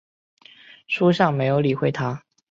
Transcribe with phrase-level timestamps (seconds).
[0.87, 2.23] 叔向没有理会他。